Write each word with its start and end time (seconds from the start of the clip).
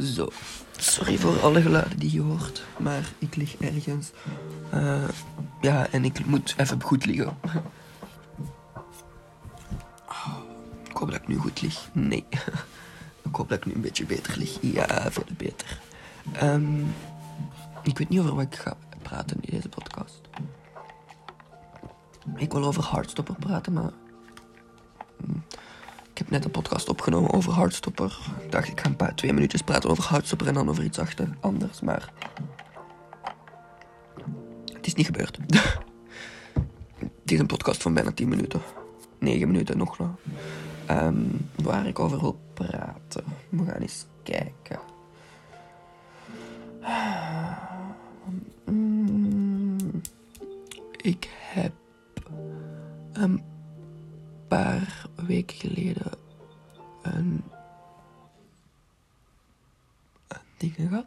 Zo. 0.00 0.28
Sorry 0.76 1.18
voor 1.18 1.40
alle 1.40 1.62
geluiden 1.62 1.98
die 1.98 2.12
je 2.12 2.20
hoort, 2.20 2.64
maar 2.78 3.12
ik 3.18 3.36
lig 3.36 3.56
ergens. 3.56 4.10
Uh, 4.74 5.08
ja, 5.60 5.88
en 5.90 6.04
ik 6.04 6.26
moet 6.26 6.54
even 6.56 6.82
goed 6.82 7.06
liggen. 7.06 7.38
Ik 10.88 10.96
hoop 10.96 11.10
dat 11.10 11.20
ik 11.20 11.28
nu 11.28 11.36
goed 11.36 11.62
lig. 11.62 11.88
Nee. 11.92 12.24
Ik 13.22 13.34
hoop 13.34 13.48
dat 13.48 13.58
ik 13.58 13.66
nu 13.66 13.72
een 13.72 13.80
beetje 13.80 14.04
beter 14.06 14.38
lig. 14.38 14.58
Ja, 14.60 15.10
veel 15.10 15.24
beter. 15.36 15.80
Um, 16.42 16.94
ik 17.82 17.98
weet 17.98 18.08
niet 18.08 18.20
over 18.20 18.34
wat 18.34 18.44
ik 18.44 18.54
ga 18.54 18.76
praten 19.02 19.36
in 19.40 19.50
deze 19.50 19.68
podcast. 19.68 20.20
Ik 22.36 22.52
wil 22.52 22.64
over 22.64 22.82
Hardstopper 22.82 23.34
praten, 23.34 23.72
maar 23.72 23.90
ik 26.16 26.22
heb 26.22 26.30
net 26.30 26.44
een 26.44 26.50
podcast 26.50 26.88
opgenomen 26.88 27.32
over 27.32 27.52
Hardstopper. 27.52 28.18
Ik 28.44 28.52
dacht, 28.52 28.68
ik 28.68 28.80
ga 28.80 28.86
een 28.86 28.96
paar, 28.96 29.14
twee 29.14 29.32
minuutjes 29.32 29.62
praten 29.62 29.90
over 29.90 30.04
Hardstopper 30.04 30.46
en 30.46 30.54
dan 30.54 30.68
over 30.68 30.84
iets 30.84 30.98
achter 30.98 31.28
anders, 31.40 31.80
maar... 31.80 32.12
Het 34.72 34.86
is 34.86 34.94
niet 34.94 35.06
gebeurd. 35.06 35.38
het 37.22 37.32
is 37.32 37.38
een 37.38 37.46
podcast 37.46 37.82
van 37.82 37.94
bijna 37.94 38.12
10 38.12 38.28
minuten. 38.28 38.60
9 39.18 39.46
minuten 39.46 39.78
nog 39.78 39.98
nou. 39.98 40.10
Um, 40.90 41.50
waar 41.62 41.86
ik 41.86 41.98
over 41.98 42.20
wil 42.20 42.40
praten. 42.54 43.24
We 43.48 43.64
gaan 43.64 43.80
eens 43.80 44.06
kijken. 44.22 44.80
Ik 50.96 51.28
heb 51.52 51.72
een 53.12 53.42
paar 54.48 55.08
weken 55.26 55.56
geleden 55.56 56.12
een, 57.02 57.42
een 60.28 60.38
ding 60.56 60.74
gehad. 60.74 61.06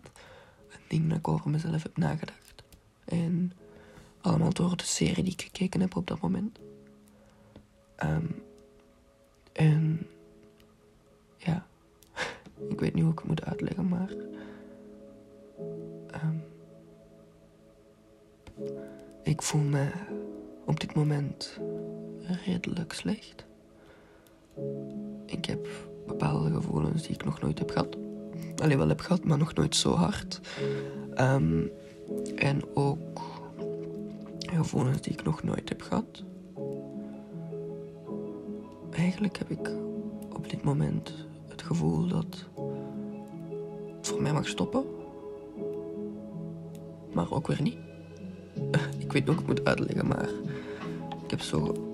Een 0.69 0.79
ding 0.87 1.09
dat 1.09 1.17
ik 1.17 1.27
over 1.27 1.49
mezelf 1.49 1.83
heb 1.83 1.97
nagedacht. 1.97 2.63
En 3.05 3.51
allemaal 4.21 4.53
door 4.53 4.77
de 4.77 4.83
serie 4.83 5.23
die 5.23 5.33
ik 5.33 5.41
gekeken 5.41 5.81
heb 5.81 5.95
op 5.95 6.07
dat 6.07 6.19
moment. 6.19 6.59
Um, 8.03 8.43
en 9.51 10.07
ja, 11.37 11.65
ik 12.69 12.79
weet 12.79 12.93
niet 12.93 13.03
hoe 13.03 13.11
ik 13.11 13.19
het 13.19 13.27
moet 13.27 13.45
uitleggen, 13.45 13.87
maar. 13.87 14.11
Um, 16.23 16.43
ik 19.23 19.41
voel 19.41 19.61
me 19.61 19.91
op 20.65 20.79
dit 20.79 20.95
moment 20.95 21.59
redelijk 22.45 22.93
slecht. 22.93 23.45
Ik 25.25 25.45
heb 25.45 25.67
bepaalde 26.07 26.51
gevoelens 26.51 27.01
die 27.01 27.15
ik 27.15 27.25
nog 27.25 27.41
nooit 27.41 27.59
heb 27.59 27.71
gehad. 27.71 27.97
Alleen 28.55 28.77
wel 28.77 28.87
heb 28.87 28.99
gehad, 28.99 29.23
maar 29.23 29.37
nog 29.37 29.53
nooit 29.53 29.75
zo 29.75 29.93
hard. 29.93 30.39
Um, 31.19 31.71
en 32.35 32.61
ook 32.73 33.21
gevoelens 34.39 35.01
die 35.01 35.13
ik 35.13 35.23
nog 35.23 35.43
nooit 35.43 35.69
heb 35.69 35.81
gehad. 35.81 36.23
Eigenlijk 38.91 39.37
heb 39.37 39.49
ik 39.49 39.71
op 40.35 40.49
dit 40.49 40.63
moment 40.63 41.13
het 41.47 41.61
gevoel 41.61 42.07
dat 42.07 42.45
het 43.97 44.07
voor 44.07 44.21
mij 44.21 44.33
mag 44.33 44.47
stoppen. 44.47 44.83
Maar 47.13 47.31
ook 47.31 47.47
weer 47.47 47.61
niet. 47.61 47.77
Ik 48.99 49.11
weet 49.11 49.25
niet 49.25 49.25
hoe 49.25 49.33
ik 49.33 49.39
het 49.39 49.47
moet 49.47 49.65
uitleggen, 49.65 50.07
maar 50.07 50.29
ik 51.23 51.29
heb 51.29 51.41
zo 51.41 51.88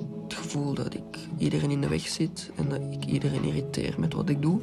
dat 0.56 0.94
ik 0.94 1.18
iedereen 1.38 1.72
in 1.72 1.82
de 1.82 1.88
weg 1.88 2.08
zit 2.08 2.52
en 2.56 2.70
dat 2.70 2.82
ik 2.92 3.06
iedereen 3.06 3.44
irriteer 3.44 3.96
met 3.98 4.14
wat 4.14 4.30
ik 4.30 4.42
doe. 4.42 4.62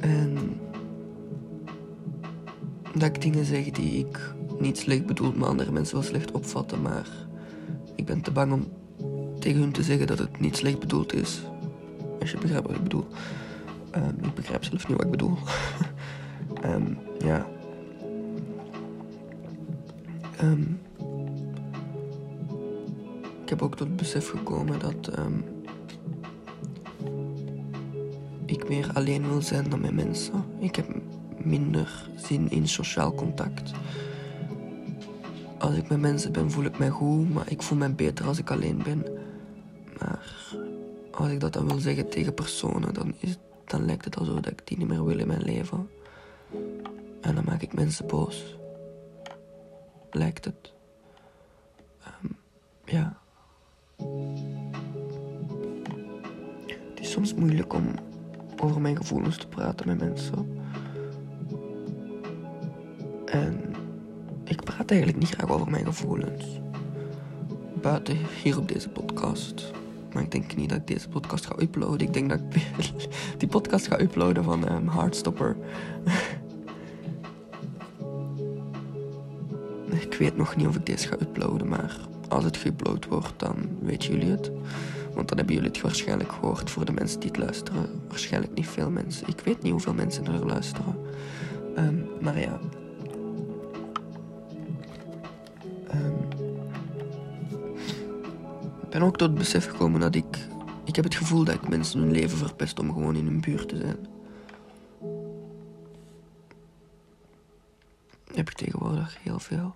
En 0.00 0.60
dat 2.94 3.02
ik 3.02 3.22
dingen 3.22 3.44
zeg 3.44 3.70
die 3.70 4.06
ik 4.06 4.34
niet 4.58 4.78
slecht 4.78 5.06
bedoel, 5.06 5.32
maar 5.32 5.48
andere 5.48 5.72
mensen 5.72 5.94
wel 5.94 6.04
slecht 6.04 6.30
opvatten. 6.30 6.82
Maar 6.82 7.08
ik 7.94 8.04
ben 8.04 8.20
te 8.20 8.30
bang 8.30 8.52
om 8.52 8.68
tegen 9.38 9.60
hun 9.60 9.72
te 9.72 9.82
zeggen 9.82 10.06
dat 10.06 10.18
het 10.18 10.40
niet 10.40 10.56
slecht 10.56 10.78
bedoeld 10.78 11.14
is. 11.14 11.42
Als 12.20 12.30
je 12.30 12.38
begrijpt 12.38 12.66
wat 12.66 12.76
ik 12.76 12.82
bedoel. 12.82 13.06
Um, 13.96 14.24
ik 14.24 14.34
begrijp 14.34 14.64
zelf 14.64 14.88
niet 14.88 14.96
wat 14.96 15.06
ik 15.06 15.10
bedoel. 15.10 15.36
um, 16.64 16.98
ja. 17.28 17.46
Um, 20.42 20.80
heb 23.52 23.62
ook 23.62 23.76
tot 23.76 23.86
het 23.86 23.96
besef 23.96 24.30
gekomen 24.30 24.78
dat 24.78 25.10
ik 28.46 28.68
meer 28.68 28.90
alleen 28.94 29.28
wil 29.28 29.42
zijn 29.42 29.70
dan 29.70 29.80
met 29.80 29.94
mensen. 29.94 30.44
Ik 30.58 30.76
heb 30.76 30.86
minder 31.44 32.10
zin 32.16 32.50
in 32.50 32.68
sociaal 32.68 33.14
contact. 33.14 33.72
Als 35.58 35.76
ik 35.76 35.88
met 35.88 36.00
mensen 36.00 36.32
ben, 36.32 36.50
voel 36.50 36.64
ik 36.64 36.78
mij 36.78 36.90
goed, 36.90 37.34
maar 37.34 37.50
ik 37.50 37.62
voel 37.62 37.78
mij 37.78 37.94
beter 37.94 38.26
als 38.26 38.38
ik 38.38 38.50
alleen 38.50 38.82
ben. 38.82 39.04
Maar 39.98 40.54
als 41.10 41.28
ik 41.28 41.40
dat 41.40 41.52
dan 41.52 41.68
wil 41.68 41.78
zeggen 41.78 42.08
tegen 42.08 42.34
personen, 42.34 42.94
dan, 42.94 43.14
is, 43.18 43.36
dan 43.64 43.84
lijkt 43.84 44.04
het 44.04 44.16
alsof 44.16 44.46
ik 44.46 44.66
die 44.66 44.78
niet 44.78 44.88
meer 44.88 45.04
wil 45.04 45.18
in 45.18 45.26
mijn 45.26 45.42
leven. 45.42 45.90
En 47.20 47.34
dan 47.34 47.44
maak 47.44 47.62
ik 47.62 47.74
mensen 47.74 48.06
boos. 48.06 48.56
Lijkt 50.10 50.44
het. 50.44 50.72
Um, 52.22 52.36
ja. 52.84 53.21
Soms 57.12 57.34
moeilijk 57.34 57.72
om 57.72 57.84
over 58.60 58.80
mijn 58.80 58.96
gevoelens 58.96 59.36
te 59.36 59.46
praten 59.46 59.86
met 59.86 59.98
mensen. 59.98 60.60
En 63.24 63.74
ik 64.44 64.62
praat 64.62 64.90
eigenlijk 64.90 65.20
niet 65.20 65.30
graag 65.34 65.50
over 65.50 65.70
mijn 65.70 65.84
gevoelens. 65.84 66.44
Buiten 67.82 68.16
hier 68.42 68.58
op 68.58 68.68
deze 68.68 68.88
podcast. 68.88 69.70
Maar 70.12 70.22
ik 70.22 70.30
denk 70.30 70.56
niet 70.56 70.68
dat 70.68 70.78
ik 70.78 70.86
deze 70.86 71.08
podcast 71.08 71.46
ga 71.46 71.54
uploaden. 71.58 72.06
Ik 72.06 72.12
denk 72.12 72.28
dat 72.28 72.40
ik 72.50 72.62
die 73.38 73.48
podcast 73.48 73.86
ga 73.86 74.00
uploaden 74.00 74.44
van 74.44 74.72
um, 74.72 74.88
Heartstopper. 74.88 75.56
ik 80.06 80.14
weet 80.14 80.36
nog 80.36 80.56
niet 80.56 80.66
of 80.66 80.76
ik 80.76 80.86
deze 80.86 81.08
ga 81.08 81.16
uploaden, 81.20 81.68
maar 81.68 81.96
als 82.28 82.44
het 82.44 82.58
geüpload 82.58 83.08
wordt, 83.08 83.32
dan 83.36 83.56
weten 83.80 84.12
jullie 84.12 84.30
het. 84.30 84.50
Want 85.14 85.28
dan 85.28 85.36
hebben 85.36 85.54
jullie 85.54 85.70
het 85.70 85.80
waarschijnlijk 85.80 86.32
gehoord 86.32 86.70
voor 86.70 86.84
de 86.84 86.92
mensen 86.92 87.20
die 87.20 87.28
het 87.28 87.38
luisteren. 87.38 88.02
Waarschijnlijk 88.08 88.54
niet 88.54 88.68
veel 88.68 88.90
mensen. 88.90 89.28
Ik 89.28 89.40
weet 89.40 89.62
niet 89.62 89.72
hoeveel 89.72 89.94
mensen 89.94 90.26
er 90.26 90.46
luisteren. 90.46 90.96
Um, 91.78 92.08
maar 92.20 92.38
ja. 92.38 92.60
Um, 95.94 96.28
ben 98.90 99.02
ook 99.02 99.16
tot 99.16 99.28
het 99.28 99.38
besef 99.38 99.66
gekomen 99.66 100.00
dat 100.00 100.14
ik... 100.14 100.38
Ik 100.84 100.96
heb 100.96 101.04
het 101.04 101.14
gevoel 101.14 101.44
dat 101.44 101.54
ik 101.54 101.68
mensen 101.68 102.00
hun 102.00 102.10
leven 102.10 102.38
verpest 102.38 102.78
om 102.78 102.92
gewoon 102.92 103.16
in 103.16 103.26
hun 103.26 103.40
buurt 103.40 103.68
te 103.68 103.76
zijn. 103.76 104.06
Heb 108.34 108.50
ik 108.50 108.56
tegenwoordig 108.56 109.18
heel 109.22 109.38
veel. 109.38 109.74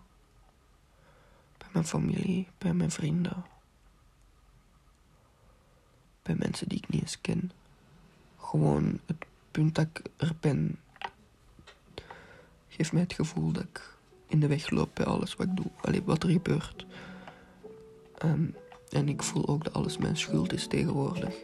Bij 1.58 1.68
mijn 1.72 1.84
familie, 1.84 2.48
bij 2.58 2.74
mijn 2.74 2.90
vrienden. 2.90 3.44
Bij 6.26 6.34
mensen 6.38 6.68
die 6.68 6.78
ik 6.78 6.88
niet 6.88 7.00
eens 7.00 7.20
ken. 7.20 7.50
Gewoon 8.40 9.00
het 9.06 9.16
punt 9.50 9.74
dat 9.74 9.86
ik 9.92 10.02
er 10.16 10.32
ben... 10.40 10.78
Geeft 12.68 12.92
mij 12.92 13.02
het 13.02 13.12
gevoel 13.12 13.52
dat 13.52 13.62
ik 13.62 13.94
in 14.26 14.40
de 14.40 14.46
weg 14.46 14.70
loop 14.70 14.90
bij 14.94 15.06
alles 15.06 15.34
wat 15.34 15.46
ik 15.46 15.56
doe. 15.56 15.70
Alleen 15.80 16.04
wat 16.04 16.22
er 16.22 16.30
gebeurt. 16.30 16.86
Um, 18.24 18.54
en 18.90 19.08
ik 19.08 19.22
voel 19.22 19.48
ook 19.48 19.64
dat 19.64 19.72
alles 19.72 19.98
mijn 19.98 20.16
schuld 20.16 20.52
is 20.52 20.66
tegenwoordig. 20.66 21.34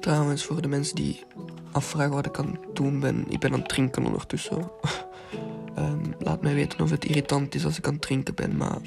Trouwens, 0.00 0.44
voor 0.44 0.62
de 0.62 0.68
mensen 0.68 0.94
die 0.94 1.24
afvragen 1.72 2.14
wat 2.14 2.26
ik 2.26 2.38
aan 2.38 2.58
het 2.60 2.76
doen 2.76 3.00
ben, 3.00 3.30
ik 3.30 3.38
ben 3.38 3.52
aan 3.52 3.58
het 3.58 3.68
drinken 3.68 4.04
ondertussen. 4.04 4.70
um, 5.78 6.14
laat 6.26 6.42
mij 6.42 6.54
weten 6.54 6.80
of 6.80 6.90
het 6.90 7.04
irritant 7.04 7.54
is 7.54 7.64
als 7.64 7.78
ik 7.78 7.86
aan 7.86 7.92
het 7.92 8.02
drinken 8.02 8.34
ben, 8.34 8.56
maar 8.56 8.80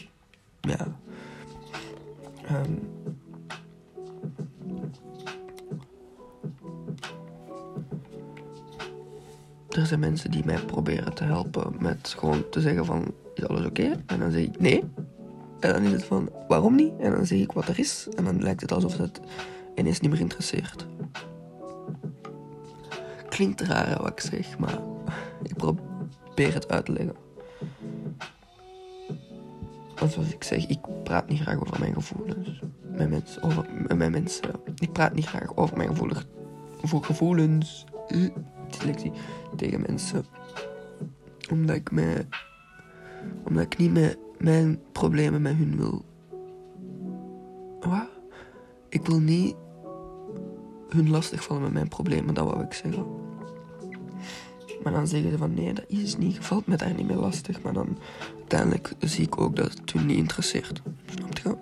ja. 0.61 0.97
Um, 2.51 2.91
er 9.69 9.85
zijn 9.85 9.99
mensen 9.99 10.31
die 10.31 10.45
mij 10.45 10.59
proberen 10.65 11.13
te 11.13 11.23
helpen 11.23 11.75
met 11.79 12.15
gewoon 12.17 12.49
te 12.49 12.61
zeggen 12.61 12.85
van, 12.85 13.13
is 13.33 13.47
alles 13.47 13.65
oké? 13.65 13.95
En 14.05 14.19
dan 14.19 14.31
zeg 14.31 14.41
ik 14.41 14.59
nee. 14.59 14.83
En 15.59 15.73
dan 15.73 15.83
is 15.83 15.91
het 15.91 16.03
van, 16.03 16.29
waarom 16.47 16.75
niet? 16.75 16.93
En 16.99 17.11
dan 17.11 17.25
zeg 17.25 17.39
ik 17.39 17.51
wat 17.51 17.67
er 17.67 17.79
is. 17.79 18.07
En 18.15 18.23
dan 18.23 18.43
lijkt 18.43 18.61
het 18.61 18.71
alsof 18.71 18.97
het 18.97 19.19
ineens 19.75 19.99
niet 19.99 20.11
meer 20.11 20.19
interesseert. 20.19 20.87
Klinkt 23.29 23.61
raar 23.61 24.01
wat 24.01 24.11
ik 24.11 24.19
zeg, 24.19 24.57
maar 24.57 24.79
ik 25.43 25.55
probeer 25.55 26.53
het 26.53 26.69
uit 26.69 26.85
te 26.85 26.91
leggen. 26.91 27.22
Want 30.03 30.15
zoals 30.15 30.33
ik 30.33 30.43
zeg, 30.43 30.67
ik 30.67 30.79
praat 31.03 31.29
niet 31.29 31.39
graag 31.39 31.59
over 31.61 31.79
mijn 31.79 31.93
gevoelens. 31.93 32.59
Met 32.81 33.09
mensen, 33.09 33.43
over, 33.43 33.65
met 33.87 34.11
mensen. 34.11 34.49
Ik 34.75 34.91
praat 34.91 35.13
niet 35.13 35.25
graag 35.25 35.55
over 35.55 35.77
mijn 35.77 35.89
gevoelens. 35.89 36.25
Voor 36.81 37.03
gevoelens 37.03 37.85
dyslexie 38.69 39.11
tegen 39.55 39.81
mensen. 39.81 40.25
Omdat 41.51 41.75
ik 41.75 41.91
mij, 41.91 42.27
omdat 43.43 43.63
ik 43.63 43.77
niet 43.77 43.93
met 43.93 44.17
mijn 44.37 44.79
problemen 44.91 45.41
met 45.41 45.55
hun 45.55 45.77
wil. 45.77 46.05
Wat? 47.79 48.09
Ik 48.89 49.05
wil 49.05 49.19
niet 49.19 49.55
hun 50.89 51.09
lastigvallen 51.09 51.63
met 51.63 51.73
mijn 51.73 51.87
problemen, 51.87 52.33
dat 52.33 52.45
wou 52.45 52.63
ik 52.63 52.73
zeggen. 52.73 53.22
Maar 54.83 54.93
dan 54.93 55.07
zeggen 55.07 55.31
ze 55.31 55.37
van 55.37 55.53
nee, 55.53 55.73
dat 55.73 55.85
is 55.87 56.17
niet, 56.17 56.35
je 56.35 56.41
valt 56.41 56.67
me 56.67 56.75
daar 56.75 56.93
niet 56.93 57.07
meer 57.07 57.17
lastig. 57.17 57.61
Maar 57.61 57.73
dan 57.73 57.97
uiteindelijk 58.37 58.93
zie 58.99 59.25
ik 59.25 59.41
ook 59.41 59.55
dat 59.55 59.71
het 59.71 59.91
hun 59.91 60.05
niet 60.05 60.17
interesseert. 60.17 60.81
Snap 61.05 61.37
je? 61.37 61.55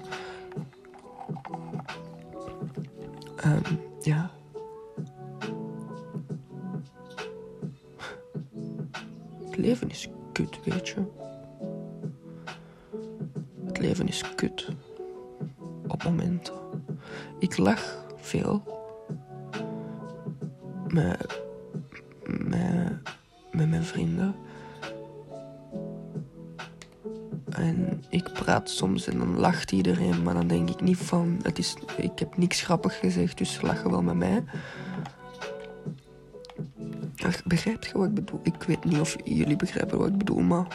Ehm, 3.36 3.76
ja. 4.02 4.32
Het 9.46 9.58
leven 9.58 9.90
is 9.90 10.10
kut, 10.32 10.60
weet 10.64 10.90
je. 10.90 11.04
Het 13.66 13.80
leven 13.80 14.08
is 14.08 14.36
kut. 14.36 14.68
Op 15.88 16.04
momenten. 16.04 16.54
Ik 17.40 17.58
lach 17.58 18.06
veel. 18.16 18.64
Met, 20.88 21.18
met, 21.18 21.50
met 23.62 23.69
mijn 23.69 23.84
vrienden. 23.84 24.36
En 27.50 28.04
ik 28.10 28.34
praat 28.34 28.69
soms 28.69 29.08
en 29.08 29.18
dan 29.18 29.40
lacht 29.40 29.72
iedereen, 29.72 30.24
maar 30.24 30.34
dan 30.34 30.48
denk 30.48 30.69
ik 30.69 30.81
niet 30.81 30.98
van, 30.98 31.40
het 31.42 31.58
is, 31.58 31.75
ik 31.98 32.19
heb 32.19 32.38
niks 32.38 32.62
grappig 32.62 33.00
gezegd, 33.00 33.38
dus 33.38 33.62
lachen 33.62 33.92
wel 33.92 34.02
met 34.02 34.16
mij. 34.16 34.44
Begrijpt 37.46 37.86
je 37.86 37.98
wat 37.98 38.08
ik 38.08 38.13
bedoel? 38.13 38.40
Ik 38.44 38.63
weet 38.68 38.84
niet 38.84 39.00
of 39.00 39.16
jullie 39.24 39.56
begrijpen 39.56 39.98
wat 39.98 40.08
ik 40.08 40.18
bedoel, 40.18 40.42
maar 40.42 40.68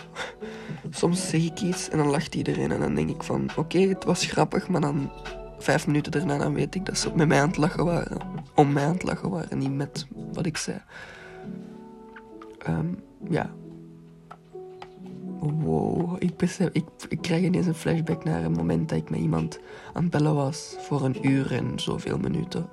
soms 0.91 1.29
zeg 1.29 1.43
ik 1.43 1.61
iets 1.61 1.89
en 1.89 1.99
dan 1.99 2.11
lacht 2.11 2.35
iedereen 2.35 2.73
en 2.73 2.81
dan 2.81 2.95
denk 2.95 3.11
ik 3.11 3.23
van, 3.23 3.51
oké, 3.57 3.79
het 3.79 4.05
was 4.05 4.25
grappig, 4.25 4.69
maar 4.69 4.81
dan 4.81 5.11
vijf 5.59 5.87
minuten 5.87 6.13
daarna 6.13 6.39
dan 6.39 6.55
weet 6.55 6.75
ik 6.75 6.87
dat 6.87 6.99
ze 6.99 7.11
met 7.15 7.29
mij 7.29 7.41
aan 7.41 7.49
het 7.49 7.57
lachen 7.57 7.85
waren. 7.85 8.19
Om 8.55 8.73
mij 8.73 8.85
aan 8.85 8.93
het 8.93 9.03
lachen 9.03 9.31
waren, 9.31 9.59
niet 9.59 9.75
met 9.75 10.07
wat 10.33 10.47
ik 10.47 10.57
zei. 10.57 10.79
Um, 12.69 13.03
ja, 13.29 13.55
wow, 15.39 16.17
ik, 16.19 16.37
besef, 16.37 16.69
ik, 16.73 17.19
krijg 17.21 17.43
ineens 17.43 17.67
een 17.67 17.75
flashback 17.75 18.25
naar 18.25 18.45
een 18.45 18.53
moment 18.53 18.89
dat 18.89 18.99
ik 18.99 19.11
met 19.11 19.21
iemand 19.21 19.59
aan 19.93 20.03
het 20.03 20.11
bellen 20.11 20.35
was 20.35 20.77
voor 20.79 21.05
een 21.05 21.27
uur 21.27 21.53
en 21.53 21.81
zoveel 21.81 22.19
minuten. 22.19 22.69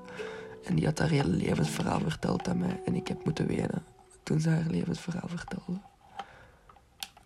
En 0.64 0.76
die 0.76 0.86
had 0.86 1.00
haar 1.00 1.10
hele 1.10 1.30
levensverhaal 1.30 2.00
verteld 2.00 2.48
aan 2.48 2.58
mij 2.58 2.82
en 2.86 2.96
ik 2.96 3.08
heb 3.08 3.26
moeten 3.26 3.48
wenen 3.48 3.84
toen 4.24 4.40
ze 4.40 4.50
haar 4.50 4.70
levensverhaal 4.70 5.28
vertelde. 5.28 5.80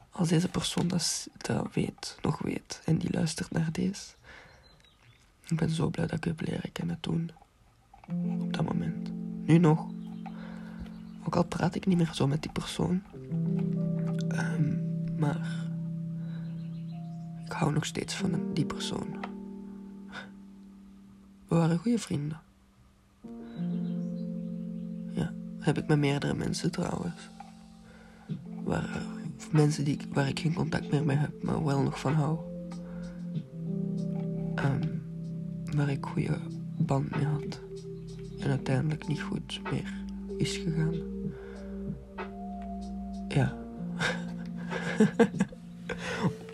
Als 0.10 0.28
deze 0.28 0.50
persoon 0.50 0.88
dat, 0.88 1.28
dat 1.38 1.74
weet, 1.74 2.18
nog 2.22 2.40
weet 2.40 2.82
en 2.86 2.98
die 2.98 3.12
luistert 3.12 3.52
naar 3.52 3.72
deze. 3.72 4.16
Ik 5.48 5.58
ben 5.58 5.70
zo 5.70 5.90
blij 5.90 6.08
dat 6.08 6.18
ik 6.18 6.24
heb 6.24 6.42
leren 6.42 6.72
kennen 6.72 7.00
toen. 7.00 7.32
Op 8.40 8.54
dat 8.54 8.66
moment. 8.66 9.12
Nu 9.46 9.58
nog. 9.58 9.88
Ook 11.28 11.36
al 11.36 11.46
praat 11.46 11.76
ik 11.76 11.86
niet 11.86 11.98
meer 11.98 12.14
zo 12.14 12.28
met 12.28 12.42
die 12.42 12.52
persoon. 12.52 13.02
Um, 14.30 14.82
maar 15.18 15.68
ik 17.46 17.52
hou 17.52 17.74
nog 17.74 17.86
steeds 17.86 18.16
van 18.16 18.54
die 18.54 18.66
persoon. 18.66 19.08
We 21.48 21.56
waren 21.56 21.78
goede 21.78 22.00
vrienden. 22.00 22.40
Ja, 25.12 25.34
heb 25.60 25.78
ik 25.78 25.88
met 25.88 26.00
meerdere 26.00 26.34
mensen 26.34 26.72
trouwens. 26.72 27.30
Waar, 28.64 29.02
mensen 29.52 29.84
die, 29.84 30.00
waar 30.14 30.28
ik 30.28 30.40
geen 30.40 30.54
contact 30.54 30.92
meer 30.92 31.06
mee 31.06 31.18
heb, 31.18 31.44
maar 31.44 31.66
wel 31.66 31.82
nog 31.82 32.00
van 32.00 32.14
hou. 32.14 32.40
Um, 34.56 35.02
waar 35.76 35.90
ik 35.90 36.06
goede 36.06 36.38
band 36.78 37.16
mee 37.16 37.26
had. 37.26 37.62
En 38.40 38.50
uiteindelijk 38.50 39.08
niet 39.08 39.22
goed 39.22 39.62
meer 39.72 39.94
is 40.38 40.58
gegaan. 40.58 41.17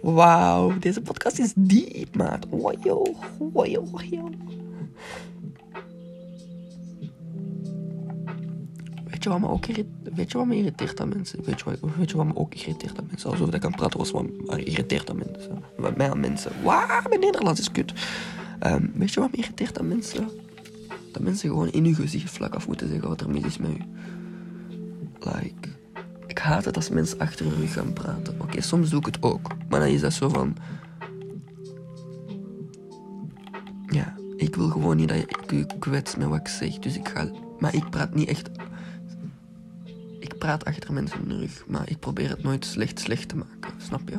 Wauw, 0.01 0.79
deze 0.79 1.01
podcast 1.01 1.39
is 1.39 1.53
diep, 1.55 2.15
maat. 2.15 2.45
Wojo, 2.49 3.15
wojo. 3.37 3.83
Weet 9.05 9.23
je 9.23 9.29
wat 9.29 9.39
me 9.39 9.49
ook 9.49 9.65
irriteert? 9.65 10.15
Weet 10.15 10.31
je 10.31 10.37
wat 10.37 10.47
me 10.47 10.55
irriteert 10.55 11.01
aan 11.01 11.09
mensen? 11.09 11.43
Weet 11.43 11.59
je 11.59 11.65
wat, 11.65 11.79
weet 11.97 12.09
je 12.09 12.17
wat 12.17 12.25
me 12.25 12.35
ook 12.35 12.53
irriteert 12.53 12.99
aan 12.99 13.05
mensen? 13.09 13.29
Alsof 13.29 13.53
ik 13.53 13.61
kan 13.61 13.75
praten 13.75 13.97
was 13.99 14.11
me 14.11 14.63
irriteert 14.63 15.09
aan 15.09 15.17
mensen. 15.17 15.63
Wat 15.77 15.97
mij 15.97 16.09
aan 16.09 16.19
mensen. 16.19 16.51
Wauw, 16.63 17.01
mijn 17.09 17.19
Nederlands 17.19 17.59
is 17.59 17.71
kut. 17.71 17.93
Um, 18.65 18.91
weet 18.95 19.13
je 19.13 19.19
wat 19.19 19.31
me 19.31 19.37
irriteert 19.37 19.79
aan 19.79 19.87
mensen? 19.87 20.29
Dat 21.11 21.21
mensen 21.21 21.49
gewoon 21.49 21.71
in 21.71 21.85
uw 21.85 21.95
gezicht 21.95 22.31
vlak 22.31 22.55
af 22.55 22.67
moeten 22.67 22.87
zeggen 22.87 23.07
wat 23.07 23.21
er 23.21 23.29
mis 23.29 23.43
is 23.43 23.57
met 23.57 23.69
u. 23.69 23.81
Like 25.19 25.69
ik 26.33 26.39
haat 26.39 26.65
het 26.65 26.75
als 26.75 26.89
mensen 26.89 27.19
achter 27.19 27.45
hun 27.45 27.55
rug 27.55 27.73
gaan 27.73 27.93
praten. 27.93 28.41
Oké, 28.41 28.61
soms 28.61 28.89
doe 28.89 28.99
ik 28.99 29.05
het 29.05 29.21
ook. 29.21 29.47
Maar 29.69 29.79
dan 29.79 29.89
is 29.89 30.01
dat 30.01 30.13
zo 30.13 30.29
van... 30.29 30.55
Ja, 33.87 34.15
ik 34.35 34.55
wil 34.55 34.69
gewoon 34.69 34.95
niet 34.95 35.07
dat 35.07 35.17
je 35.17 35.55
u 35.55 35.65
kwets 35.79 36.15
met 36.15 36.27
wat 36.27 36.39
ik 36.39 36.47
zeg. 36.47 36.79
Dus 36.79 36.97
ik 36.97 37.07
ga... 37.07 37.31
Maar 37.59 37.75
ik 37.75 37.89
praat 37.89 38.15
niet 38.15 38.27
echt... 38.27 38.49
Ik 40.19 40.37
praat 40.37 40.65
achter 40.65 40.93
mensen 40.93 41.19
hun 41.27 41.39
rug. 41.39 41.63
Maar 41.67 41.89
ik 41.89 41.99
probeer 41.99 42.29
het 42.29 42.43
nooit 42.43 42.65
slecht 42.65 42.99
slecht 42.99 43.29
te 43.29 43.35
maken. 43.35 43.71
Snap 43.77 44.09
je? 44.09 44.17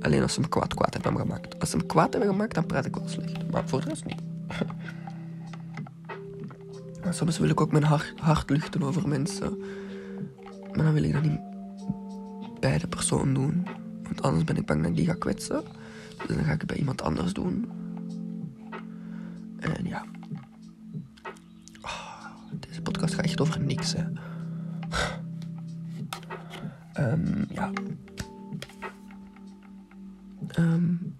Alleen 0.00 0.22
als 0.22 0.34
ze 0.34 0.40
me 0.40 0.48
kwaad 0.48 0.74
kwaad 0.74 0.94
hebben 0.94 1.16
gemaakt. 1.20 1.60
Als 1.60 1.70
ze 1.70 1.76
me 1.76 1.86
kwaad 1.86 2.12
hebben 2.12 2.30
gemaakt, 2.30 2.54
dan 2.54 2.66
praat 2.66 2.84
ik 2.84 2.94
wel 2.96 3.08
slecht. 3.08 3.50
Maar 3.50 3.68
voor 3.68 3.80
de 3.80 3.88
rest 3.88 4.04
niet. 4.04 4.22
soms 7.14 7.38
wil 7.38 7.48
ik 7.48 7.60
ook 7.60 7.72
mijn 7.72 7.84
hart, 7.84 8.12
hart 8.20 8.50
luchten 8.50 8.82
over 8.82 9.08
mensen 9.08 9.58
maar 10.74 10.84
dan 10.84 10.92
wil 10.92 11.02
ik 11.02 11.12
dat 11.12 11.22
niet 11.22 11.40
bij 12.60 12.78
de 12.78 12.86
persoon 12.86 13.34
doen. 13.34 13.66
Want 14.02 14.22
anders 14.22 14.44
ben 14.44 14.56
ik 14.56 14.66
bang 14.66 14.80
dat 14.80 14.90
ik 14.90 14.96
die 14.96 15.06
ga 15.06 15.14
kwetsen. 15.14 15.62
Dus 16.26 16.36
dan 16.36 16.44
ga 16.44 16.52
ik 16.52 16.60
het 16.60 16.66
bij 16.66 16.76
iemand 16.76 17.02
anders 17.02 17.32
doen. 17.32 17.70
En 19.58 19.84
ja. 19.84 20.04
Oh, 21.82 22.26
deze 22.60 22.82
podcast 22.82 23.14
gaat 23.14 23.24
echt 23.24 23.40
over 23.40 23.60
niks, 23.60 23.94
hè. 23.96 24.04
Um, 26.98 27.46
ja. 27.48 27.70
Um, 30.58 31.16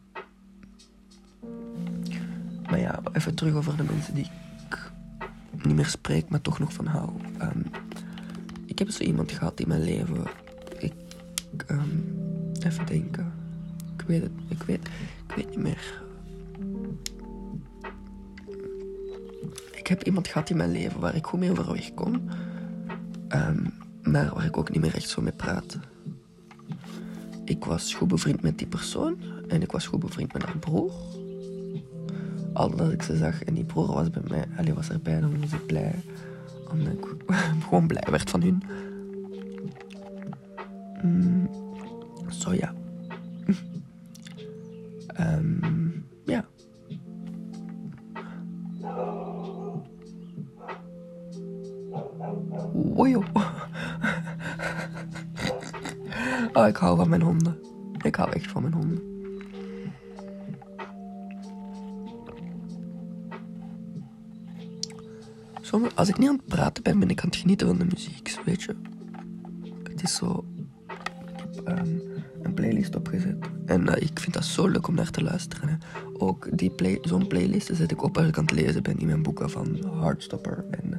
maar 2.70 2.78
ja, 2.78 3.00
even 3.12 3.34
terug 3.34 3.54
over 3.54 3.76
de 3.76 3.82
mensen 3.82 4.14
die 4.14 4.24
ik 4.68 4.90
niet 5.64 5.74
meer 5.74 5.86
spreek, 5.86 6.28
maar 6.28 6.40
toch 6.40 6.58
nog 6.58 6.72
van 6.72 6.86
hou. 6.86 7.10
Um, 7.42 7.64
heb 8.80 8.90
zo 8.90 9.02
iemand 9.02 9.32
gehad 9.32 9.60
in 9.60 9.68
mijn 9.68 9.82
leven. 9.82 10.22
Ik, 10.78 10.92
um, 11.70 12.18
even 12.60 12.86
denken. 12.86 13.32
Ik 13.96 14.04
weet 14.06 14.22
het, 14.22 14.30
ik 14.48 14.62
weet, 14.62 14.88
ik 15.28 15.34
weet 15.34 15.48
niet 15.48 15.58
meer. 15.58 16.02
Ik 19.72 19.86
heb 19.86 20.02
iemand 20.02 20.28
gehad 20.28 20.50
in 20.50 20.56
mijn 20.56 20.70
leven 20.70 21.00
waar 21.00 21.14
ik 21.14 21.26
goed 21.26 21.40
mee 21.40 21.50
overweg 21.50 21.94
kon. 21.94 22.30
Um, 23.28 23.72
maar 24.02 24.34
waar 24.34 24.44
ik 24.44 24.56
ook 24.56 24.70
niet 24.70 24.80
meer 24.80 24.94
echt 24.94 25.08
zo 25.08 25.22
mee 25.22 25.32
praat. 25.32 25.78
Ik 27.44 27.64
was 27.64 27.94
goed 27.94 28.08
bevriend 28.08 28.42
met 28.42 28.58
die 28.58 28.66
persoon. 28.66 29.16
En 29.48 29.62
ik 29.62 29.72
was 29.72 29.86
goed 29.86 30.00
bevriend 30.00 30.32
met 30.32 30.42
haar 30.42 30.58
broer. 30.58 30.92
Al 32.52 32.76
dat 32.76 32.92
ik 32.92 33.02
ze 33.02 33.16
zag 33.16 33.42
en 33.42 33.54
die 33.54 33.64
broer 33.64 33.86
was 33.86 34.10
bij 34.10 34.22
mij. 34.28 34.44
Allee, 34.56 34.74
was 34.74 34.90
erbij, 34.90 35.20
dan 35.20 35.40
was 35.40 35.52
ik 35.52 35.66
blij 35.66 35.94
omdat 36.70 36.92
ik 36.92 37.06
gewoon 37.64 37.86
blij 37.86 38.06
werd 38.10 38.30
van 38.30 38.42
hun. 38.42 38.62
Mm, 41.02 41.50
zo 42.28 42.52
ja. 42.54 42.72
um, 45.20 46.06
ja. 46.24 46.44
Oh, 56.52 56.66
ik 56.66 56.76
hou 56.76 56.96
van 56.96 57.08
mijn 57.08 57.22
honden. 57.22 57.58
Ik 58.02 58.14
hou 58.14 58.30
echt 58.30 58.50
van 58.50 58.62
mijn 58.62 58.74
honden. 58.74 59.09
Als 65.94 66.08
ik 66.08 66.18
niet 66.18 66.28
aan 66.28 66.36
het 66.36 66.46
praten 66.46 66.82
ben, 66.82 66.98
ben 66.98 67.10
ik 67.10 67.20
aan 67.20 67.28
het 67.28 67.36
genieten 67.36 67.66
van 67.66 67.78
de 67.78 67.84
muziek, 67.84 68.34
weet 68.44 68.62
je. 68.62 68.76
Het 69.82 70.02
is 70.02 70.14
zo... 70.14 70.44
Ik 70.86 71.62
heb 71.64 71.78
um, 71.78 72.00
een 72.42 72.54
playlist 72.54 72.96
opgezet. 72.96 73.36
En 73.66 73.86
uh, 73.86 73.96
ik 73.96 74.18
vind 74.18 74.34
dat 74.34 74.44
zo 74.44 74.66
leuk 74.66 74.88
om 74.88 74.94
naar 74.94 75.10
te 75.10 75.22
luisteren. 75.22 75.80
Ook 76.12 76.58
die 76.58 76.98
zo'n 77.02 77.26
playlist 77.26 77.70
zet 77.72 77.90
ik 77.90 78.02
op 78.02 78.16
als 78.16 78.26
ik 78.26 78.38
aan 78.38 78.44
het 78.44 78.52
lezen 78.52 78.82
ben 78.82 78.98
in 78.98 79.06
mijn 79.06 79.22
boeken 79.22 79.50
van 79.50 79.84
Hardstopper. 79.84 80.64
En 80.70 80.98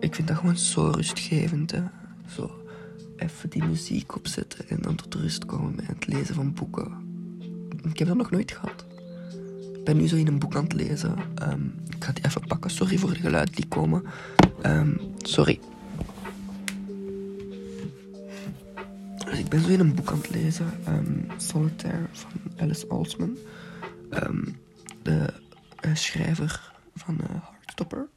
ik 0.00 0.14
vind 0.14 0.28
dat 0.28 0.36
gewoon 0.36 0.56
zo 0.56 0.90
rustgevend. 0.94 1.70
Hè? 1.70 1.82
Zo 2.28 2.50
even 3.16 3.50
die 3.50 3.64
muziek 3.64 4.16
opzetten 4.16 4.68
en 4.68 4.78
dan 4.80 4.94
tot 4.94 5.14
rust 5.14 5.46
komen 5.46 5.76
bij 5.76 5.86
het 5.88 6.06
lezen 6.06 6.34
van 6.34 6.52
boeken. 6.52 6.92
Ik 7.82 7.98
heb 7.98 8.08
dat 8.08 8.16
nog 8.16 8.30
nooit 8.30 8.52
gehad. 8.52 8.86
Ben 9.86 9.96
nu 9.96 10.08
zo 10.08 10.16
in 10.16 10.26
een 10.26 10.38
boek 10.38 10.56
aan 10.56 10.62
het 10.62 10.72
lezen. 10.72 11.16
Ehm, 11.34 11.64
ik 11.88 12.04
ga 12.04 12.12
die 12.12 12.24
even 12.24 12.46
pakken. 12.46 12.70
Sorry 12.70 12.98
voor 12.98 13.12
de 13.12 13.20
geluiden 13.20 13.54
die 13.54 13.66
komen. 13.66 14.04
Ehm, 14.62 14.96
sorry. 15.16 15.60
Dus 19.24 19.38
ik 19.38 19.48
ben 19.48 19.60
zo 19.60 19.68
in 19.68 19.80
een 19.80 19.94
boek 19.94 20.10
aan 20.10 20.16
het 20.16 20.30
lezen. 20.30 20.66
Um, 20.88 21.26
Solitaire 21.36 22.06
van 22.12 22.30
Alice 22.56 22.86
Alsman. 22.88 23.36
de 25.02 25.32
uh, 25.84 25.94
schrijver 25.94 26.72
van 26.94 27.18
uh, 27.20 27.42
Heartstopper. 27.50 28.08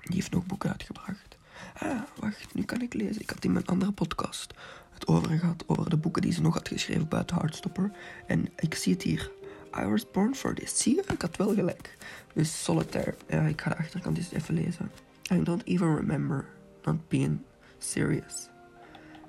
Die 0.00 0.14
heeft 0.14 0.30
nog 0.30 0.46
boeken 0.46 0.70
uitgebracht. 0.70 1.36
Ah, 1.78 2.00
wacht, 2.20 2.54
nu 2.54 2.62
kan 2.62 2.80
ik 2.82 2.94
lezen. 2.94 3.22
Ik 3.22 3.30
had 3.30 3.44
in 3.44 3.52
mijn 3.52 3.66
andere 3.66 3.92
podcast 3.92 4.54
het 4.90 5.06
over 5.06 5.38
gehad, 5.38 5.64
over 5.66 5.90
de 5.90 5.96
boeken 5.96 6.22
die 6.22 6.32
ze 6.32 6.40
nog 6.40 6.54
had 6.54 6.68
geschreven 6.68 7.08
buiten 7.08 7.36
Heartstopper. 7.36 7.90
En 8.26 8.48
ik 8.56 8.74
zie 8.74 8.92
het 8.92 9.02
hier. 9.02 9.30
I 9.74 9.86
was 9.86 10.10
born 10.10 10.34
for 10.34 10.54
this. 10.54 10.78
Zie 10.78 10.94
je? 10.94 11.02
Ik 11.12 11.22
had 11.22 11.36
wel 11.36 11.54
gelijk. 11.54 11.96
Dus 12.34 12.62
Solitaire. 12.62 13.14
Ja, 13.28 13.40
ik 13.40 13.60
ga 13.60 13.70
de 13.70 13.76
achterkant 13.76 14.16
eens 14.16 14.32
even 14.32 14.54
lezen. 14.54 14.90
I 15.32 15.42
don't 15.42 15.62
even 15.64 15.96
remember 15.96 16.44
not 16.84 17.08
being 17.08 17.40
serious. 17.78 18.48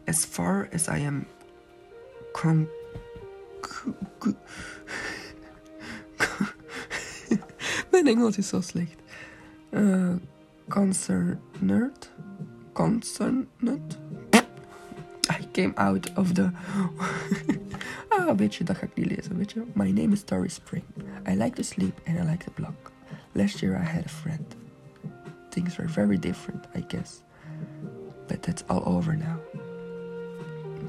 As 0.06 0.26
far 0.26 0.70
as 0.74 0.88
I 0.88 1.06
am 1.06 1.26
con... 2.32 2.68
Mijn 7.92 8.08
Engels 8.08 8.38
is 8.38 8.48
zo 8.48 8.62
slecht. 8.62 8.96
Uh, 9.72 10.16
concerned? 10.68 12.12
Concerned? 12.74 13.98
I 15.30 15.48
came 15.52 15.74
out 15.76 16.12
of 16.16 16.34
the... 16.34 16.52
niet 18.96 19.06
lezen, 19.06 19.38
weet 19.38 19.52
je. 19.52 19.64
My 19.74 19.92
name 19.92 20.14
is 20.14 20.24
Tori 20.24 20.50
Spring. 20.50 20.84
I 21.28 21.36
like 21.36 21.56
to 21.56 21.64
sleep 21.64 22.00
and 22.06 22.18
I 22.18 22.24
like 22.24 22.44
to 22.44 22.52
block. 22.52 22.92
Last 23.34 23.62
year 23.62 23.76
I 23.76 23.86
had 23.86 24.06
a 24.06 24.10
friend. 24.10 24.56
Things 25.50 25.78
were 25.78 25.90
very 25.90 26.18
different, 26.18 26.68
I 26.76 26.84
guess. 26.88 27.24
But 28.28 28.42
that's 28.42 28.64
all 28.68 28.84
over 28.86 29.16
now. 29.16 29.40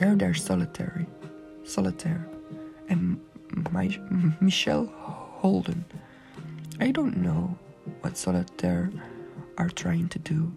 Now 0.00 0.14
they're 0.16 0.34
solitary. 0.34 1.06
Solitaire. 1.64 2.26
And 2.88 3.20
my, 3.70 3.98
Michelle 4.40 4.86
Holden. 5.40 5.84
I 6.80 6.92
don't 6.92 7.16
know 7.16 7.56
what 8.00 8.16
solitaire 8.16 8.90
are 9.56 9.70
trying 9.70 10.08
to 10.08 10.18
do. 10.18 10.52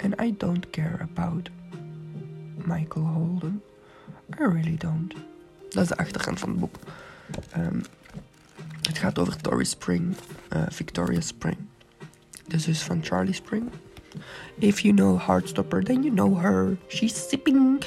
And 0.00 0.14
I 0.18 0.30
don't 0.30 0.70
care 0.72 1.00
about 1.00 1.48
Michael 2.66 3.04
Holden. 3.04 3.60
I 4.38 4.42
really 4.44 4.76
don't. 4.76 5.14
Dat 5.74 5.82
is 5.82 5.88
de 5.88 5.96
achterkant 5.96 6.38
van 6.38 6.48
het 6.48 6.58
boek. 6.58 6.76
Um, 7.56 7.82
het 8.82 8.98
gaat 8.98 9.18
over 9.18 9.36
Tori 9.36 9.64
Spring, 9.64 10.16
uh, 10.56 10.62
Victoria 10.68 11.20
Spring, 11.20 11.56
de 12.46 12.58
zus 12.58 12.82
van 12.82 13.04
Charlie 13.04 13.34
Spring. 13.34 13.64
If 14.58 14.80
you 14.80 14.94
know 14.94 15.20
Heartstopper, 15.20 15.82
then 15.82 16.02
you 16.02 16.14
know 16.14 16.40
her. 16.40 16.76
She's 16.88 17.28
sipping 17.28 17.84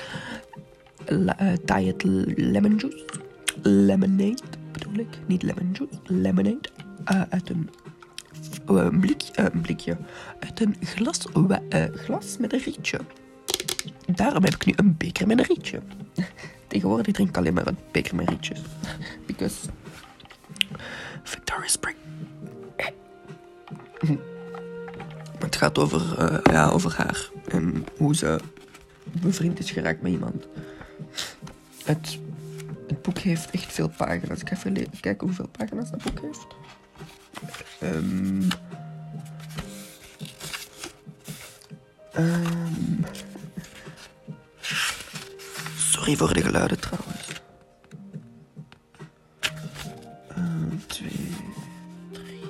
uh, 1.09 1.53
diet 1.65 2.03
lemon 2.37 2.75
juice. 2.75 3.05
Lemonade 3.61 4.43
bedoel 4.71 4.93
ik, 4.93 5.17
niet 5.25 5.43
lemon 5.43 5.71
juice, 5.71 5.99
lemonade. 6.03 6.69
Uh, 7.11 7.21
uit 7.29 7.49
een 7.49 7.69
een, 8.65 9.15
een 9.33 9.61
blikje. 9.61 9.97
Uit 10.39 10.59
een 10.59 10.75
glas, 10.83 11.25
glas 11.93 12.37
met 12.37 12.53
een 12.53 12.59
rietje. 12.59 12.99
Daarom 14.05 14.43
heb 14.43 14.53
ik 14.53 14.65
nu 14.65 14.73
een 14.75 14.97
beker 14.97 15.27
met 15.27 15.39
een 15.39 15.45
rietje. 15.45 15.81
Tegenwoordig 16.67 17.13
drink 17.13 17.29
ik 17.29 17.37
alleen 17.37 17.53
maar 17.53 17.67
een 17.67 17.77
beker 17.91 18.15
met 18.15 18.29
rietjes. 18.29 18.61
Because 19.25 19.55
Victoria 21.23 21.67
Spring. 21.67 21.95
Het 25.39 25.55
gaat 25.55 25.77
over, 25.77 26.01
ja, 26.51 26.69
over 26.69 26.93
haar. 26.97 27.29
En 27.47 27.85
hoe 27.97 28.15
ze 28.15 28.39
bevriend 29.21 29.59
is 29.59 29.71
geraakt 29.71 30.01
met 30.01 30.11
iemand. 30.11 30.47
Het, 31.83 32.19
het 32.87 33.01
boek 33.01 33.17
heeft 33.17 33.51
echt 33.51 33.73
veel 33.73 33.89
pagina's. 33.97 34.41
Ik 34.41 34.49
ga 34.49 34.55
even 34.55 34.89
kijken 35.01 35.27
hoeveel 35.27 35.47
pagina's 35.47 35.91
dat 35.91 36.03
boek 36.03 36.21
heeft. 36.21 36.47
Um, 37.83 38.47
um, 42.17 43.05
sorry 46.07 46.25
voor 46.25 46.33
de 46.33 46.41
geluiden 46.41 46.79
trouwens. 46.79 47.41
Uh, 50.37 50.79
twee, 50.87 51.35
drie. 52.11 52.41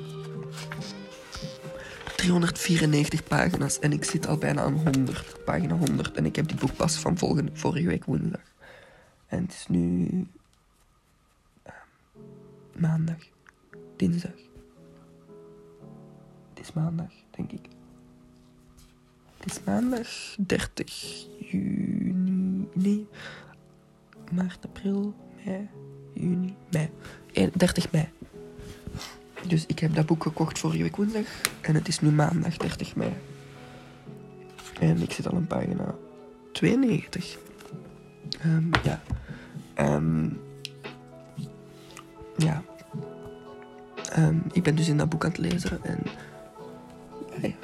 394 2.15 3.23
pagina's 3.23 3.79
en 3.79 3.91
ik 3.91 4.03
zit 4.03 4.27
al 4.27 4.37
bijna 4.37 4.61
aan 4.61 4.73
100, 4.73 5.43
pagina 5.45 5.75
100. 5.75 6.15
En 6.15 6.25
ik 6.25 6.35
heb 6.35 6.47
die 6.47 6.57
boek 6.57 6.75
pas 6.75 6.95
van 6.95 7.17
volgende, 7.17 7.51
vorige 7.53 7.87
week 7.87 8.05
woensdag. 8.05 8.41
En 9.27 9.41
het 9.41 9.53
is 9.53 9.65
nu 9.67 10.07
uh, 11.67 11.73
maandag, 12.75 13.19
dinsdag 13.95 14.45
is 16.53 16.73
maandag, 16.73 17.11
denk 17.31 17.51
ik. 17.51 17.65
Het 19.37 19.51
is 19.51 19.63
maandag 19.63 20.07
30 20.37 21.25
juni. 21.51 23.07
Maart, 24.31 24.65
april, 24.65 25.13
mei, 25.45 25.67
juni, 26.13 26.55
mei. 26.71 26.89
30 27.53 27.91
mei. 27.91 28.09
Dus 29.47 29.65
ik 29.65 29.79
heb 29.79 29.95
dat 29.95 30.05
boek 30.05 30.23
gekocht 30.23 30.59
vorige 30.59 30.83
week 30.83 30.95
woensdag. 30.95 31.25
En 31.61 31.75
het 31.75 31.87
is 31.87 31.99
nu 31.99 32.11
maandag 32.11 32.57
30 32.57 32.95
mei. 32.95 33.13
En 34.79 35.01
ik 35.01 35.11
zit 35.11 35.27
al 35.27 35.37
een 35.37 35.47
pagina 35.47 35.95
92. 36.51 37.37
Um, 38.45 38.69
ja. 38.83 39.01
Um, 39.75 40.39
ja. 42.37 42.63
Um, 44.17 44.43
ik 44.51 44.63
ben 44.63 44.75
dus 44.75 44.87
in 44.87 44.97
dat 44.97 45.09
boek 45.09 45.23
aan 45.23 45.31
het 45.31 45.39
lezen. 45.39 45.83
En 45.83 45.99
I, 47.43 47.55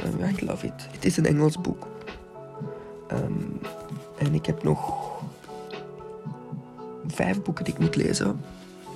I 0.41 0.45
love 0.45 0.65
it. 0.65 0.87
Het 0.91 1.05
is 1.05 1.17
een 1.17 1.25
Engels 1.25 1.61
boek. 1.61 1.87
En 4.17 4.33
ik 4.33 4.45
heb 4.45 4.63
nog 4.63 5.02
vijf 7.13 7.41
boeken 7.41 7.63
die 7.63 7.73
ik 7.73 7.79
moet 7.79 7.95
lezen. 7.95 8.41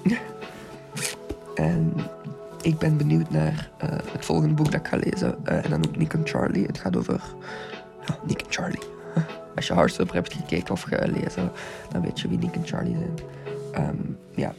en 1.55 1.93
ik 2.61 2.77
ben 2.77 2.97
benieuwd 2.97 3.29
naar 3.29 3.71
uh, 3.83 3.89
het 3.89 4.25
volgende 4.25 4.53
boek 4.53 4.71
dat 4.71 4.79
ik 4.79 4.87
ga 4.87 4.97
lezen. 4.97 5.35
Uh, 5.45 5.65
en 5.65 5.69
dan 5.69 5.85
ook 5.85 5.97
Nick 5.97 6.13
en 6.13 6.27
Charlie. 6.27 6.65
Het 6.65 6.77
gaat 6.77 6.97
over 6.97 7.21
ja, 8.07 8.17
Nick 8.27 8.41
en 8.41 8.51
Charlie. 8.51 8.83
Als 9.55 9.67
je 9.67 9.73
Heartstopper 9.73 10.15
hebt 10.15 10.33
gekeken 10.33 10.73
of 10.73 10.81
gelezen, 10.81 11.51
dan 11.91 12.01
weet 12.01 12.19
je 12.19 12.27
wie 12.27 12.37
Nick 12.37 12.55
en 12.55 12.65
Charlie 12.65 12.95
zijn. 12.95 13.19
Um, 13.89 14.17
ja, 14.35 14.53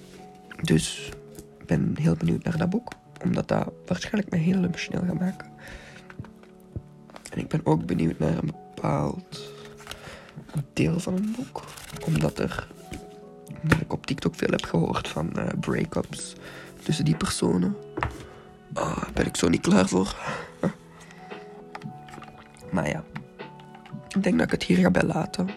dus 0.62 1.12
ik 1.58 1.66
ben 1.66 1.94
heel 2.00 2.14
benieuwd 2.14 2.44
naar 2.44 2.56
dat 2.56 2.70
boek. 2.70 2.92
Omdat 3.24 3.48
dat 3.48 3.72
waarschijnlijk 3.86 4.30
mij 4.30 4.40
heel 4.40 4.64
emotioneel 4.64 5.02
gaat 5.06 5.18
maken. 5.18 5.48
En 7.32 7.38
ik 7.38 7.48
ben 7.48 7.60
ook 7.64 7.86
benieuwd 7.86 8.18
naar 8.18 8.38
een 8.38 8.52
bepaald 8.74 9.50
deel 10.72 11.00
van 11.00 11.14
een 11.14 11.34
boek. 11.36 11.64
Omdat 12.06 12.38
er, 12.38 12.68
omdat 13.62 13.80
ik 13.80 13.92
op 13.92 14.06
TikTok 14.06 14.34
veel 14.34 14.50
heb 14.50 14.64
gehoord 14.64 15.08
van 15.08 15.32
uh, 15.36 15.46
break-ups 15.60 16.34
tussen 16.82 17.04
die 17.04 17.16
personen. 17.16 17.76
Oh, 18.74 19.02
ben 19.14 19.26
ik 19.26 19.36
zo 19.36 19.48
niet 19.48 19.60
klaar 19.60 19.88
voor. 19.88 20.16
maar 22.72 22.88
ja, 22.88 23.04
ik 24.08 24.22
denk 24.22 24.38
dat 24.38 24.46
ik 24.46 24.52
het 24.52 24.62
hier 24.62 24.76
ga 24.76 24.90
bij 24.90 25.04
laten. 25.04 25.48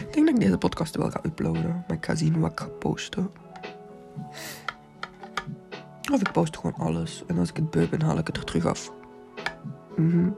Ik 0.00 0.12
denk 0.12 0.26
dat 0.26 0.34
ik 0.34 0.40
deze 0.40 0.58
podcast 0.58 0.96
wel 0.96 1.10
ga 1.10 1.20
uploaden. 1.22 1.84
Maar 1.88 1.96
ik 1.96 2.04
ga 2.04 2.14
zien 2.14 2.40
wat 2.40 2.52
ik 2.52 2.60
ga 2.60 2.66
posten. 2.66 3.30
Of 6.12 6.20
ik 6.20 6.32
post 6.32 6.56
gewoon 6.56 6.86
alles. 6.86 7.22
En 7.26 7.38
als 7.38 7.48
ik 7.48 7.56
het 7.56 7.70
beu 7.70 7.88
ben, 7.88 8.02
haal 8.02 8.18
ik 8.18 8.26
het 8.26 8.36
er 8.36 8.44
terug 8.44 8.66
af. 8.66 8.92
Mhm. 9.96 10.28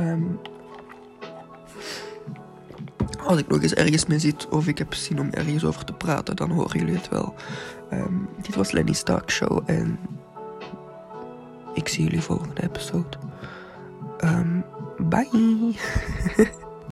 Um, 0.00 0.40
als 3.30 3.38
ik 3.38 3.48
nog 3.48 3.62
eens 3.62 3.74
ergens 3.74 4.06
mee 4.06 4.18
zit 4.18 4.48
of 4.48 4.66
ik 4.66 4.78
heb 4.78 4.94
zin 4.94 5.20
om 5.20 5.28
ergens 5.30 5.64
over 5.64 5.84
te 5.84 5.92
praten, 5.92 6.36
dan 6.36 6.50
horen 6.50 6.78
jullie 6.78 6.94
het 6.94 7.08
wel. 7.08 7.34
Um, 7.92 8.28
dit 8.42 8.54
was 8.54 8.70
Lenny 8.70 8.92
Stark 8.92 9.30
Show 9.30 9.60
en 9.66 9.98
ik 11.74 11.88
zie 11.88 12.04
jullie 12.04 12.20
volgende 12.20 12.62
episode. 12.62 13.18
Um, 14.24 14.64
bye! 14.98 15.74